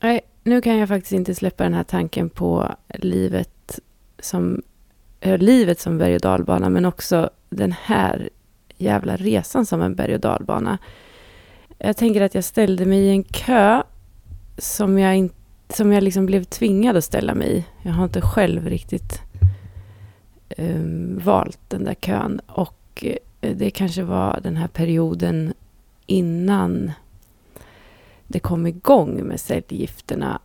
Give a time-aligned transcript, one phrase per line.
[0.00, 3.80] Nej, nu kan jag faktiskt inte släppa den här tanken på livet
[4.18, 4.62] som,
[5.20, 8.28] äh, livet som berg och dalbana, men också den här
[8.76, 10.78] jävla resan som en berg och dalbana.
[11.78, 13.82] Jag tänker att jag ställde mig i en kö
[14.58, 15.30] som jag, in,
[15.68, 17.64] som jag liksom blev tvingad att ställa mig i.
[17.82, 19.20] Jag har inte själv riktigt
[20.58, 22.40] um, valt den där kön.
[22.46, 23.04] Och
[23.40, 25.52] eh, det kanske var den här perioden
[26.06, 26.92] innan
[28.28, 30.40] det kom igång med cellgifterna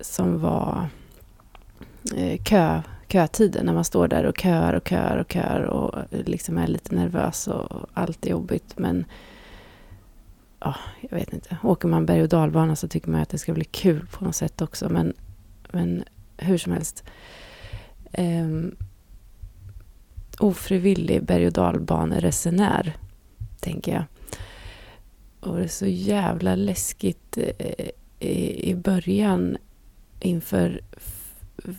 [0.00, 0.88] som var
[2.16, 3.66] eh, kö, kötiden.
[3.66, 6.94] När man står där och kör och kör och kör och eh, liksom är lite
[6.94, 8.78] nervös och allt är jobbigt.
[8.78, 9.04] Men
[10.60, 11.56] ja, jag vet inte.
[11.62, 14.36] Åker man berg och dalbana så tycker man att det ska bli kul på något
[14.36, 14.88] sätt också.
[14.88, 15.12] Men,
[15.70, 16.04] men
[16.36, 17.04] hur som helst.
[18.18, 18.76] Um,
[20.38, 22.96] ofrivillig berg och dalbaneresenär,
[23.60, 24.04] tänker jag
[25.48, 27.88] var det så jävla läskigt eh,
[28.20, 29.56] i, i början
[30.20, 30.80] inför,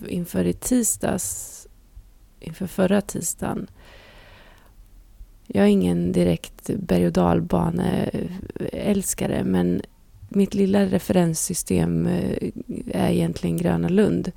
[0.08, 1.68] inför i tisdags,
[2.40, 3.68] inför förra tisdagen
[5.54, 9.82] jag är ingen direkt berg och dalbaneälskare men
[10.30, 12.52] mitt lilla referenssystem eh,
[12.88, 14.32] är egentligen Gröna Lund.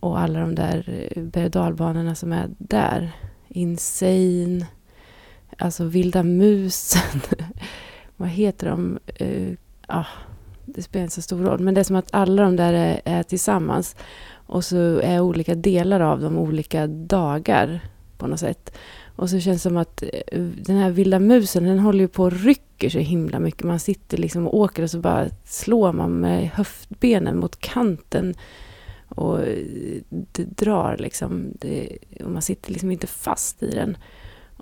[0.00, 3.10] Och alla de där eh, berg och dalbanorna som är där.
[3.48, 4.66] Insane,
[5.58, 7.20] alltså Vilda musen.
[8.20, 8.98] Vad heter de?
[9.20, 9.54] Uh,
[9.86, 10.06] ah,
[10.64, 11.60] det spelar inte så stor roll.
[11.60, 13.96] Men det är som att alla de där är, är tillsammans.
[14.32, 17.80] Och så är olika delar av dem olika dagar
[18.18, 18.76] på något sätt.
[19.16, 22.24] Och så känns det som att eh, den här vilda musen, den håller ju på
[22.24, 23.62] och rycker så himla mycket.
[23.62, 28.34] Man sitter liksom och åker och så bara slår man med höftbenen mot kanten.
[29.08, 29.64] Och eh,
[30.08, 31.52] det drar liksom.
[31.60, 33.96] Det, och man sitter liksom inte fast i den.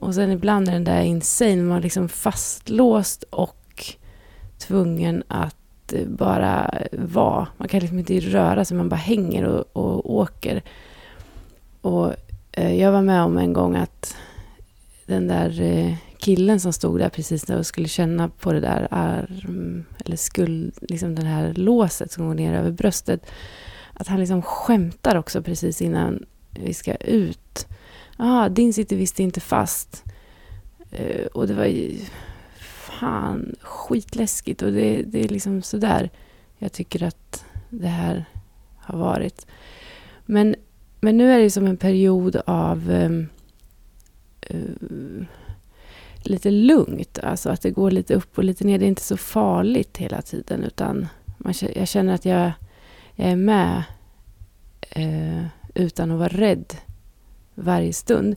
[0.00, 1.56] Och sen ibland är den där insane.
[1.56, 3.94] Man är liksom fastlåst och
[4.58, 7.46] tvungen att eh, bara vara.
[7.56, 10.62] Man kan liksom inte röra sig, man bara hänger och, och åker.
[11.80, 12.14] Och
[12.52, 14.16] eh, jag var med om en gång att
[15.06, 18.88] den där eh, killen som stod där precis där och skulle känna på det där
[18.90, 23.26] arm, eller skuld, liksom det här låset som går ner över bröstet.
[23.92, 27.66] Att han liksom skämtar också precis innan vi ska ut.
[28.18, 30.04] Ja, din sitter visst inte fast.
[31.00, 31.98] Uh, och det var ju
[32.60, 36.10] fan skitläskigt och det, det är liksom sådär
[36.58, 38.24] jag tycker att det här
[38.76, 39.46] har varit.
[40.26, 40.54] Men,
[41.00, 43.28] men nu är det som en period av um,
[44.54, 45.24] uh,
[46.22, 47.18] lite lugnt.
[47.22, 48.78] Alltså att det går lite upp och lite ner.
[48.78, 50.64] Det är inte så farligt hela tiden.
[50.64, 51.08] Utan
[51.38, 52.52] man, jag känner att jag,
[53.14, 53.82] jag är med
[54.96, 56.76] uh, utan att vara rädd
[57.58, 58.36] varje stund.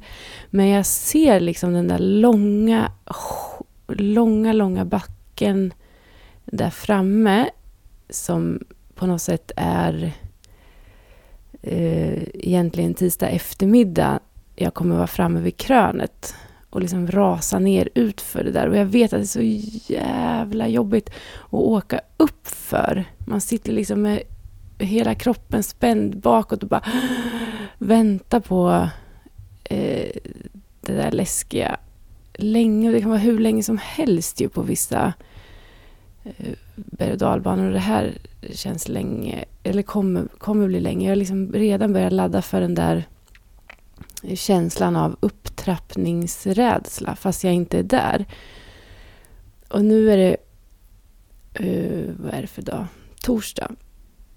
[0.50, 2.92] Men jag ser liksom den där långa,
[3.88, 5.74] långa, långa backen
[6.46, 7.50] där framme
[8.10, 8.60] som
[8.96, 10.12] på något sätt är
[11.62, 14.20] eh, egentligen tisdag eftermiddag
[14.56, 16.36] jag kommer vara framme vid krönet
[16.70, 18.68] och liksom rasa ner ut för det där.
[18.68, 21.10] Och jag vet att det är så jävla jobbigt
[21.46, 23.06] att åka upp för.
[23.18, 24.22] Man sitter liksom med
[24.78, 26.84] hela kroppen spänd bakåt och bara
[27.78, 28.90] väntar på
[29.72, 30.12] eh,
[30.82, 31.80] det där läskiga
[32.34, 32.88] länge.
[32.88, 35.14] Och det kan vara hur länge som helst ju på vissa
[36.24, 37.66] eh, berg och dalbanor.
[37.66, 38.18] Och det här
[38.52, 41.06] känns länge, eller kommer, kommer bli länge.
[41.06, 43.08] Jag har liksom redan börjat ladda för den där
[44.34, 48.26] känslan av upptrappningsrädsla fast jag inte är där.
[49.70, 50.38] Och nu är det,
[51.66, 52.86] uh, vad är det för dag?
[53.22, 53.72] Torsdag.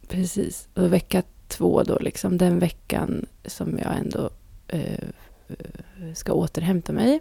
[0.09, 0.69] Precis.
[0.75, 4.31] Och vecka två då, liksom den veckan som jag ändå
[4.75, 5.09] Eh,
[5.49, 7.21] eh, ska återhämta mig.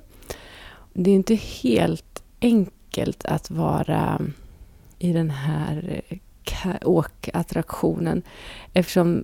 [0.94, 4.22] Det är inte helt enkelt att vara
[5.00, 8.22] i den här eh, åkattraktionen
[8.74, 9.24] eftersom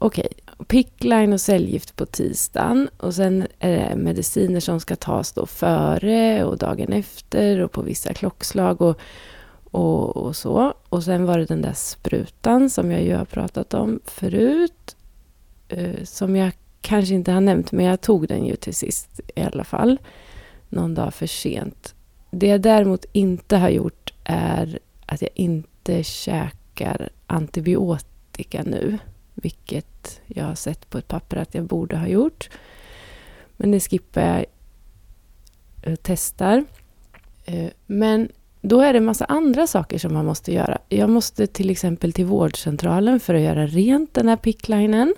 [0.00, 0.28] Okej,
[0.66, 6.44] pickline och cellgift på tisdagen och sen är det mediciner som ska tas då före
[6.44, 8.98] och dagen efter och på vissa klockslag och,
[9.70, 10.74] och, och så.
[10.88, 14.96] Och sen var det den där sprutan som jag ju har pratat om förut.
[16.04, 19.64] Som jag kanske inte har nämnt, men jag tog den ju till sist i alla
[19.64, 19.98] fall.
[20.68, 21.94] Någon dag för sent.
[22.30, 28.98] Det jag däremot inte har gjort är att jag inte käkar antibiotika nu.
[29.34, 32.50] Vilket jag har sett på ett papper att jag borde ha gjort.
[33.56, 34.44] Men det skippar jag.
[35.82, 36.64] Jag testar.
[37.44, 38.28] Eh, men
[38.60, 40.78] då är det en massa andra saker som man måste göra.
[40.88, 45.14] Jag måste till exempel till vårdcentralen för att göra rent den här picklinen.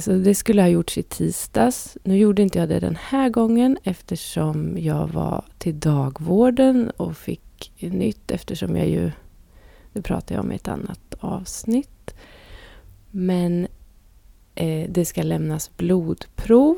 [0.00, 1.96] Så det skulle ha gjorts i tisdags.
[2.04, 7.72] Nu gjorde inte jag det den här gången eftersom jag var till dagvården och fick
[7.78, 9.10] nytt eftersom jag ju
[9.92, 12.14] Det pratar jag om i ett annat avsnitt.
[13.10, 13.66] Men
[14.54, 16.76] eh, det ska lämnas blodprov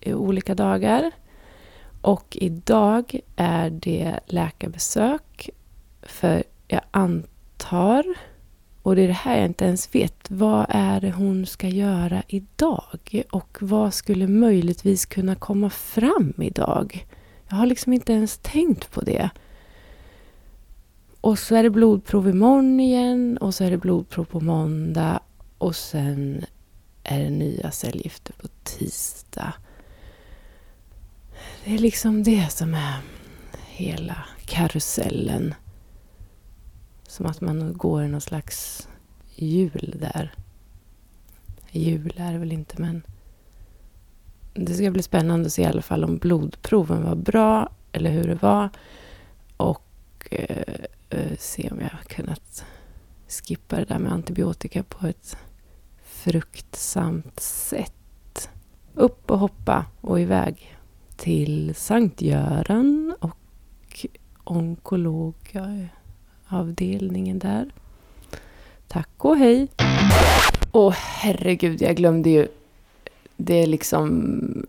[0.00, 1.10] i olika dagar.
[2.00, 5.50] Och idag är det läkarbesök.
[6.02, 8.04] För jag antar,
[8.88, 12.22] och det är det här jag inte ens vet, vad är det hon ska göra
[12.28, 13.22] idag?
[13.30, 17.06] Och vad skulle möjligtvis kunna komma fram idag?
[17.48, 19.30] Jag har liksom inte ens tänkt på det.
[21.20, 25.20] Och så är det blodprov imorgon igen och så är det blodprov på måndag
[25.58, 26.44] och sen
[27.04, 29.52] är det nya cellgifter på tisdag.
[31.64, 32.96] Det är liksom det som är
[33.66, 35.54] hela karusellen.
[37.08, 38.88] Som att man går i någon slags
[39.34, 40.34] hjul där.
[41.70, 43.02] Jul är det väl inte, men
[44.54, 48.24] det ska bli spännande att se i alla fall om blodproven var bra eller hur
[48.24, 48.68] det var.
[49.56, 50.74] Och eh,
[51.10, 52.64] eh, se om jag har kunnat
[53.28, 55.36] skippa det där med antibiotika på ett
[56.02, 58.50] fruktsamt sätt.
[58.94, 60.76] Upp och hoppa och iväg
[61.16, 64.06] till Sankt Göran och
[64.44, 65.34] onkolog.
[66.48, 67.70] Avdelningen där.
[68.88, 69.68] Tack och hej!
[70.72, 72.48] Åh herregud, jag glömde ju.
[73.36, 74.66] Det är liksom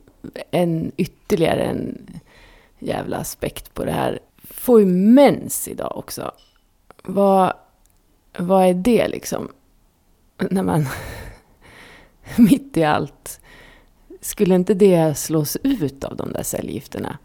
[0.51, 2.07] en ytterligare en
[2.79, 4.19] jävla aspekt på det här.
[4.43, 6.31] Får ju mens idag också.
[7.03, 7.53] Vad,
[8.37, 9.47] vad är det liksom?
[10.49, 10.85] När man
[12.37, 13.41] mitt i allt
[14.21, 17.17] skulle inte det slås ut av de där cellgifterna?